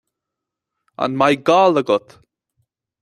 [1.03, 2.07] An mbeidh gal agat?